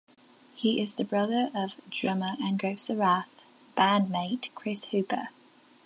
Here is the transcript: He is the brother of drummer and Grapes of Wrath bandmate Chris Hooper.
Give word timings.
He 0.55 0.81
is 0.81 0.95
the 0.95 1.03
brother 1.03 1.51
of 1.53 1.73
drummer 1.91 2.31
and 2.41 2.57
Grapes 2.57 2.89
of 2.89 2.97
Wrath 2.97 3.29
bandmate 3.77 4.49
Chris 4.55 4.85
Hooper. 4.85 5.27